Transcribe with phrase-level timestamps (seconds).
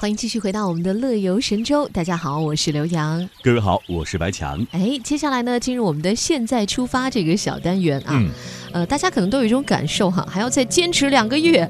[0.00, 1.86] 欢迎继续回到我们的乐游神州。
[1.92, 3.28] 大家好，我是刘洋。
[3.42, 4.66] 各位好，我是白强。
[4.70, 8.12] 哎，接下来呢，进入我们的现在出发这个小单元啊。
[8.12, 8.30] 嗯，
[8.72, 11.68] 呃，大家可能都有一种感受哈，还要再坚持两个月，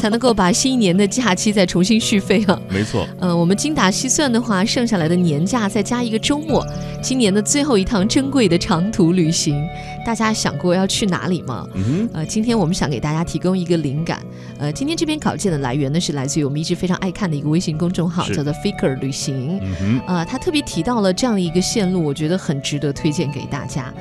[0.00, 2.60] 才能够把新一年的假期再重新续费哈。
[2.68, 6.64] 没错，呃，我们精打细算的话，剩下来的年假再加一个周末，
[7.02, 9.66] 今年的最后一趟珍贵的长途旅行，
[10.04, 11.66] 大家想过要去哪里吗？
[11.74, 14.20] 嗯，呃，今天我们想给大家提供一个灵感。
[14.58, 19.58] 呃，今天这篇稿件的来源呢，是来自于我们一直非常爱看的一个微信公众号，叫做 Faker 旅行。
[19.62, 23.92] 嗯哼，呃，他特别提到了这样的一个线路，我觉得很值得推荐给大家，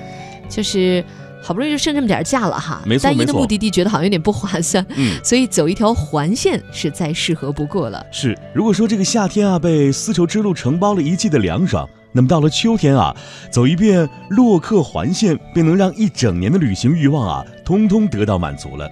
[0.49, 1.03] 就是。
[1.41, 8.05] 好不容易就剩这么点儿假了哈，没错单一的目的地觉得好像有点不划算，嗯，所以走一条环线是再适合不过了。
[8.11, 8.37] 是。
[8.53, 13.15] 如果说这个夏天啊被丝绸之路承包了一季的凉爽，那么到了秋天啊，
[13.51, 18.89] 走一遍洛克环线，便能让一整年的旅行欲望啊，通通得到满足了。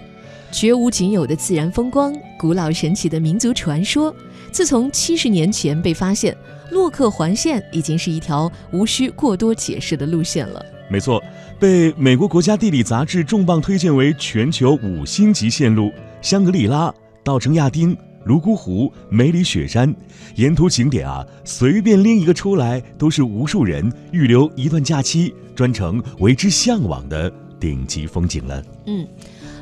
[0.50, 4.14] 绝无仅有的自然风光，古老神奇的民族传说。
[4.50, 6.36] 自从七十年前被发现，
[6.70, 10.64] 洛克环线已经是一条无需过多解释的路线了。
[10.90, 11.22] 没错，
[11.58, 19.94] 被美国国家地理杂志重磅推荐为全球五星级线路，香格里拉、稻城亚丁、泸沽湖、梅里雪山，
[20.34, 28.62] 沿途景点啊，随便拎一个出来，都是无数人预留一段假期专程为之向往的顶级风景了。
[28.86, 29.06] 嗯，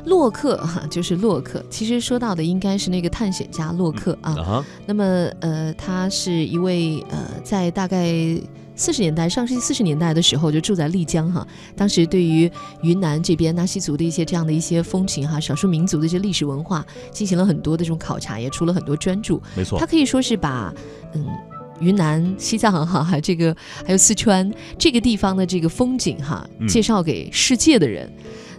[0.05, 4.31] 洛克哈就是洛克，其实说到的应该是那个探险家洛克啊。
[4.39, 5.03] 啊，那么
[5.41, 8.11] 呃，他是一位呃，在大概
[8.79, 11.45] 四十年代，上世纪四十年代的时候就住在丽江哈。
[11.75, 12.49] 当时对于
[12.81, 19.37] 云南这边纳西族的一些这样的一些风情哈，少数民族的一些历史文化进行了很多的这种考察，也出了很多专著。
[19.53, 20.73] 没错他，可以说是把
[21.13, 21.27] 嗯。
[21.81, 28.11] 云南、西藏哈，还这个还有四川这个地方的这个风景哈，嗯介绍给世界的人。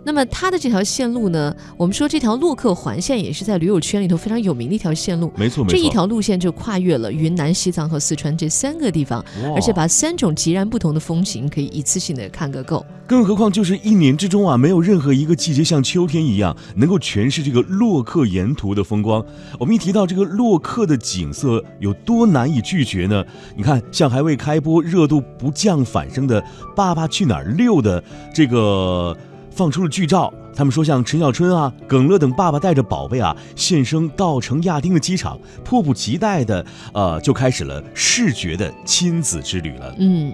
[0.05, 5.33] 那么它的这条线路呢，我们说这条洛克环线也是在驴友圈里头非常有名的一条线路。
[5.37, 5.77] 没错，没错。
[5.77, 12.85] 这一条路线就跨越了云南、西藏和四川这三个地方，而且把三种截然不同的风情可以一次性的看个够。
[13.07, 19.25] 更何况就是一年之中啊，没有任何一个季节像秋天一样能够诠释这个洛克沿途的风光。
[19.59, 23.25] 我们一提到这个洛克的景色有多难以拒绝呢？
[23.57, 26.41] 你看，像还未开播、热度不降反升的
[26.77, 28.03] 《爸爸去哪儿六》的
[28.33, 29.17] 这个
[29.51, 30.33] 放出了剧照。
[30.55, 39.95] 他们说，像陈小春啊、耿乐等爸爸带着宝贝啊现身稻城亚丁的机场，迫不及待的呃就开始了视觉的亲子之旅了。
[39.99, 40.33] 嗯，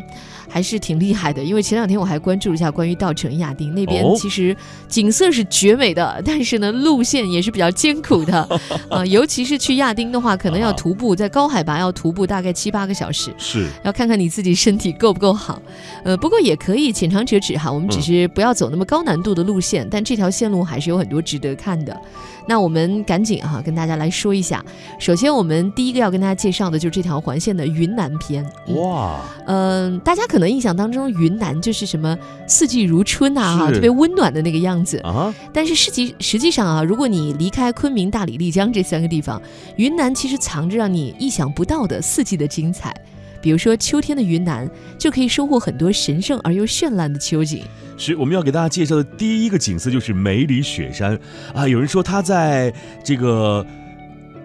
[0.49, 1.43] 还是挺厉害的。
[1.43, 4.57] 因为前两天我还关注了一下关于稻城亚丁那边哦，其实
[4.89, 8.49] 景色是绝美的，但是呢路线也是比较艰苦的
[8.89, 13.33] 啊、 尤其是去亚丁的话，可能要啊徒步，在高海拔要徒步大概七八个小时。
[13.39, 15.61] 是，要看看你自己身体够不够好，
[16.05, 22.01] 呃，不过也可以浅尝辄止哈，我们只嗯是不要走那么高难度的路线，但这条线路还是有很多值得看的。
[22.49, 24.65] 那我们赶紧哈跟大家来说一下，
[25.01, 28.47] 首先我们第一个要跟大家介绍的就是这条环线的云南篇。
[28.69, 34.99] 嗯哇，嗯、大家可能印象当中云南就是什么四季如春啊，哈特别温暖的那个样子。
[34.99, 39.43] 啊，但是实际实际上啊，如果你离开昆明、大理、丽江这三个地方，
[39.75, 42.95] 云南其实藏着让你意想不到的四季的精彩。
[43.43, 44.69] 比如说秋天的云南，
[44.99, 47.65] 就可以收获很多神圣而又绚烂的秋景。
[47.97, 51.19] 是我们要给大家介绍的第一个景色就是梅里雪山
[51.55, 51.67] 啊。
[51.67, 53.65] 有人说它在这个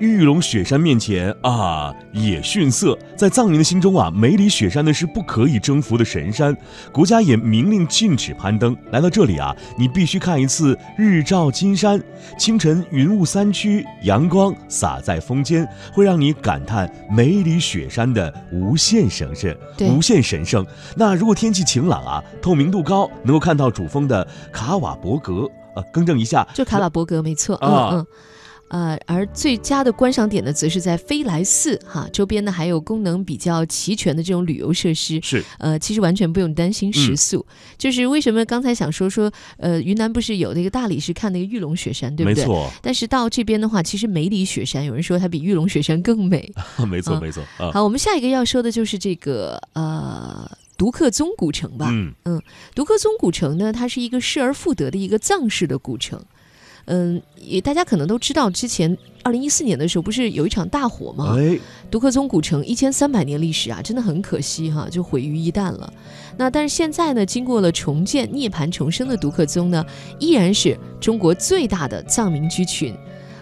[0.02, 6.58] 玉龙雪山面前啊也逊色，在藏民的心中啊，梅里雪山呢是不可以征服的神山，
[6.92, 8.76] 国家也明令禁止攀登。
[8.90, 12.02] 来到这里啊，你必须看一次日照金山，
[12.36, 19.56] 清晨云雾三区，阳光洒在峰间，会让你感叹梅里雪山的无限神圣。
[19.78, 20.66] 对无限神圣。
[20.96, 25.48] 那如果天气晴朗啊，透明度高，能够看到主峰的卡瓦伯格。
[25.74, 28.08] 呃，更正一下，就卡瓦伯格没错，啊嗯嗯。
[28.72, 35.20] 呃，而最佳的观赏点呢，则是在飞来寺哈周边呢，还有功能比较齐全的这种旅游设施。
[35.22, 37.46] 是呃，其实完全不用担心食宿。
[37.78, 42.44] 就是为什么刚才想说说，呃，云南不是有那个大理是看那个玉龙雪山，对不对？
[42.44, 46.50] 没错，但是到这边的话，其实梅里雪山，有人说它比玉龙雪山更美。
[46.88, 47.72] 没错，嗯没错啊。
[47.74, 51.90] 好，我们下一个要说的就是这个呃独克宗古城吧。
[51.92, 52.42] 嗯，
[52.74, 56.24] 独克宗古城呢，它是一个失而复得的一个藏式的古城。
[56.86, 61.36] 嗯，也大家可能都知道，之前二零一四年的时候，不是有一场大火吗？
[61.38, 61.58] 哎，
[61.90, 65.94] 独克宗古城一千三百年历史啊，真的很可惜哈，就毁于一旦了。
[66.38, 69.86] 那但是现在呢，经过了重建、涅槃重生的独克宗呢，
[70.20, 72.96] 依然是中国最大的藏民居群。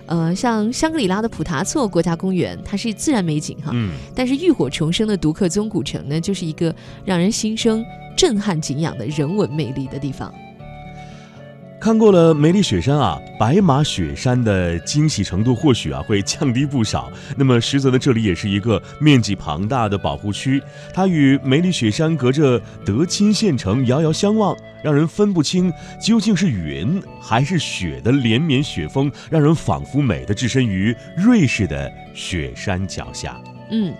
[0.05, 6.73] 呃，像香格里拉的普达措国家公园，它是自然美景哈，嗯，但是浴火重生的独克宗古城呢，就是一个
[7.05, 7.85] 让人心生
[8.17, 10.33] 震撼敬仰的人文魅力的地方。
[11.79, 17.09] 看过了梅里雪山啊，白马雪山的惊喜程度或许啊会降低不少。
[17.37, 20.61] 那么实则呢，这里也是一个面积庞大的保护区，
[20.93, 24.53] 它与梅里雪山隔着德钦县城遥遥相望，
[24.83, 25.71] 让人分不清
[26.01, 33.39] 究竟是云还是雪的连绵雪峰，让人仿佛美的置身于瑞士的雪山脚下。
[33.71, 33.93] 嗯。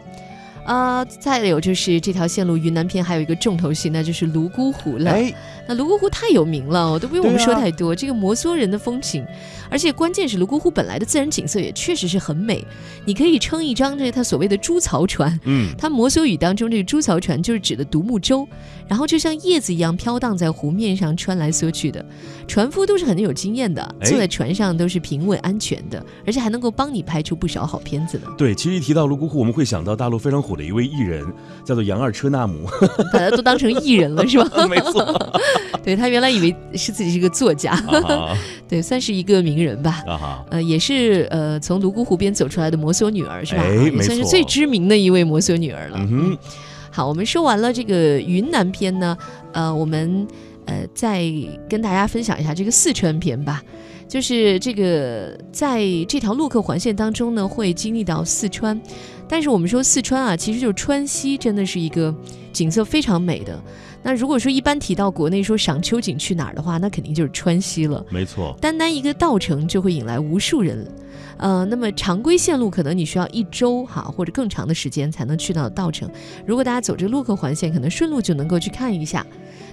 [0.69, 5.09] 啊，再有就是这条线路云南篇还有一个重头戏，那就是泸沽湖了。
[5.09, 5.33] 哎，
[5.67, 7.95] 那泸沽湖太有名了，我都不用我们说太多。
[7.95, 9.25] 这个摩梭人的风情，
[9.67, 12.63] 而且关键是泸沽湖本来的自然景色也确实是很美，
[13.03, 15.39] 你可以撑一张这它所谓的猪槽船。
[15.45, 18.47] 嗯，它摩梭语当中这个猪槽船就是指的独木舟，
[18.87, 22.05] 然后就像叶子一样飘荡在湖面上穿来梭去的，
[22.47, 28.27] 船夫都是很有经验的，哎坐在船上都是平稳安全的，而且还能够帮你拍出不少好片子呢。
[28.37, 31.25] 对，其实一提到泸沽湖，我们会想到大陆非常火的一位艺人，
[31.63, 32.67] 叫做杨二车纳姆。
[33.13, 34.47] 把他都当成艺人了是吧？
[34.69, 35.31] 没错，
[35.83, 40.03] 对他原来以为是自己是个作家，啊对，算是一个名人吧。
[40.05, 43.63] 啊，呃，也是呃从泸沽湖边走出来的摩梭女儿是吧？
[43.63, 45.97] 哎也没错算是最知名的一位摩梭女儿了。
[45.97, 46.37] 嗯哼，
[46.91, 49.17] 好，我们说完了这个云南篇呢，
[49.53, 50.27] 呃，我们
[50.65, 51.23] 呃再
[51.69, 53.63] 跟大家分享一下这个四川篇吧。
[54.09, 58.81] 就是这个在这条陆客环线当中呢，会经历到四川，
[59.27, 62.13] 但是我们说四川啊，其实就是川西，真的是一个
[62.51, 63.61] 景色非常美的。
[64.01, 68.03] 那如果说一般提到国内说赏秋景去哪儿的话，那肯定就是川西了。
[68.09, 70.87] 没错，单单一个稻城就会引来无数人。
[71.37, 76.09] 呃，那么常规线路可能你需要一周哈或者更长的时间才能去到稻城。
[76.45, 79.25] 如果大家走这个陆客环线，可能顺路就能够去看一下。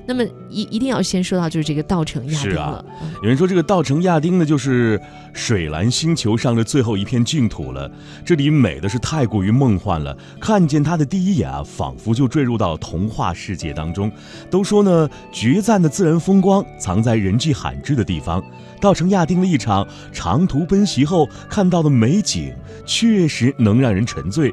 [0.06, 2.84] 那么一一定要先说到就是这个稻城亚丁是啊了。
[3.02, 5.00] 嗯有人说这个稻城亚丁呢，就是
[5.32, 7.90] 水蓝星球上的最后一片净土了。
[8.24, 14.12] 这里美的是太过于梦幻了，看见它的第一眼啊，仿佛就坠入到童话世界当中。
[14.50, 18.42] 都说呢，绝赞的自然风光藏在人迹罕至的地方。
[18.80, 22.54] 稻城亚丁的一场长途奔袭后看到的美景，
[22.84, 24.52] 确实能让人沉醉。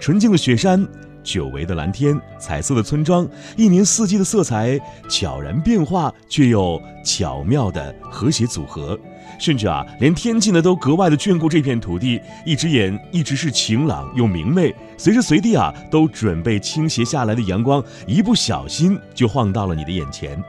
[0.00, 0.86] 纯净的雪山。
[1.24, 3.26] 久违的蓝天，彩色的村庄，
[3.56, 4.78] 一年四季的色彩
[5.08, 8.96] 悄然变化，却又巧妙的和谐组合。
[9.36, 20.40] 甚至啊，连天气呢都格外的眷顾这片土地，一只眼一直是晴朗又明媚，随时随地啊都准备倾斜下来的阳光，一不小心就晃到了你的眼前。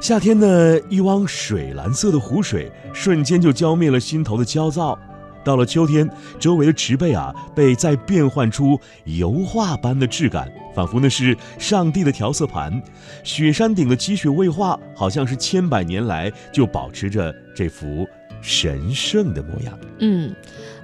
[0.00, 4.98] 夏天呢，一汪水蓝色的湖水，瞬间就浇灭了心头的焦躁。
[5.44, 6.08] 到了秋天，
[6.38, 12.82] 周围的植被啊，被再变换出油画般的质感，仿佛那是上帝的调色盘。
[13.22, 18.06] 雪山顶的积雪未化，好像是千百年来就保持着这幅
[18.40, 19.78] 神圣的模样。
[20.00, 20.34] 嗯，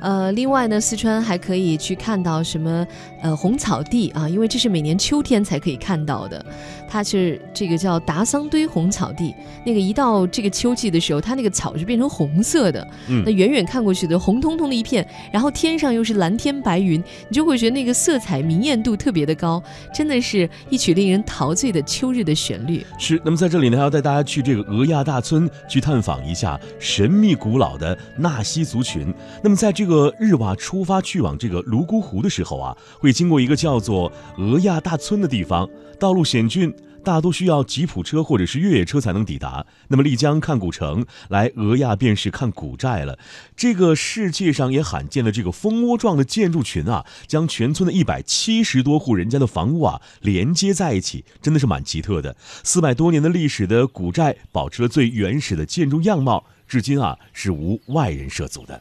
[0.04, 2.86] 呃，另外呢，四川还可以去看到什么
[3.22, 6.44] 呃红草地啊，因为这是每年秋天才可以看到的。
[6.86, 9.34] 它是这个叫达桑堆红草地，
[9.64, 19.60] 那个一到这个秋季的时候，它那个草是变成红色的，嗯那嗯，远远看过去的红彤彤的一片，然后天上又是蓝天白云，你就会觉得那个色彩明艳度特别的高，
[19.92, 22.84] 真的是一曲令人陶醉的秋日的旋律。
[22.98, 23.18] 是。
[23.24, 29.12] 那么在这里呢，还要带大家去这个俄亚大村去探访一下神秘古老的纳西族群。
[29.42, 35.68] 那么在这个日瓦出发去往这个泸沽湖的时候啊，会经过一个叫做俄亚大村的地方，
[35.98, 36.74] 道路险峻。
[37.04, 39.66] 大多需要吉普车或者是越野车才能抵达。
[39.88, 43.18] 那么丽江看古城，来俄亚便是看古寨了。
[43.54, 52.34] 这个世界上也罕见的这个蜂窝状的建筑群啊，将全村的一百七十多户人家的房屋啊连接在一起，真的是蛮奇特的。
[52.62, 58.80] 四百多年的历史的古寨，保持了最原始的建筑样貌，至今啊是无外人涉足的。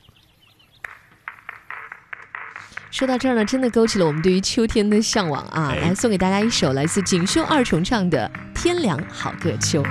[2.93, 5.69] 说到这儿呢，真的勾起了我们对于秋天的向往啊！
[5.71, 8.31] 哎来送给大家一首来自锦绣二重唱的
[8.61, 9.81] 《天凉好个秋》。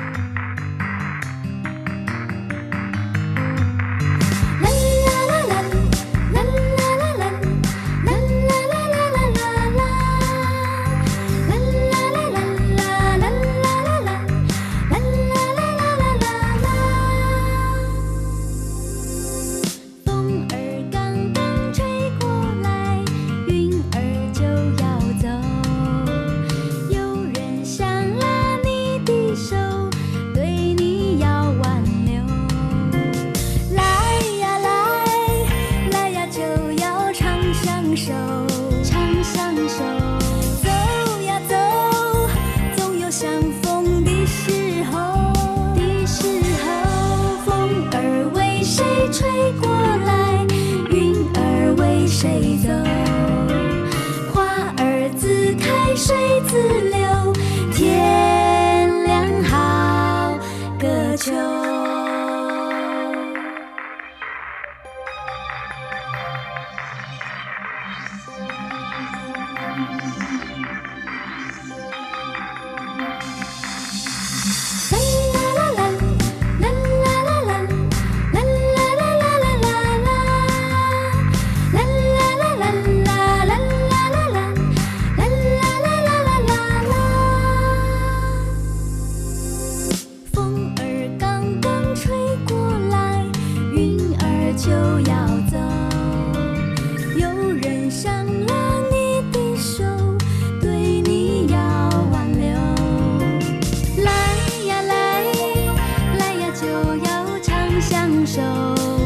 [108.13, 108.43] 相守，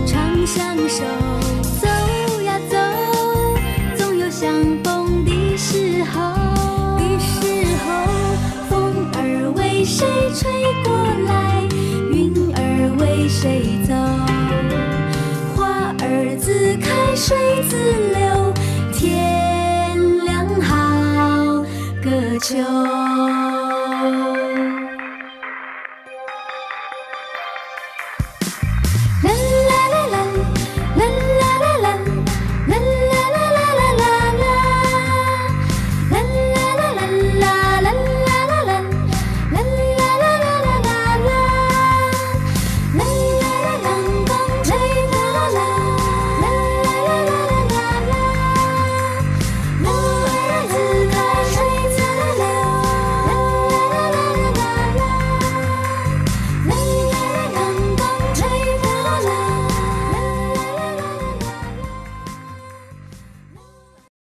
[0.05, 1.05] 常相守。
[1.81, 1.87] 走
[2.43, 2.77] 呀走，
[3.97, 6.35] 总有相逢的时候。
[6.99, 7.87] 的时候，
[8.69, 10.51] 风儿为谁吹
[10.83, 10.93] 过
[11.29, 11.63] 来？
[12.11, 13.95] 云儿为谁走？
[15.55, 17.37] 花儿自开，水
[17.69, 17.77] 自
[18.13, 18.53] 流。
[18.93, 21.63] 天凉好
[22.03, 23.06] 个秋。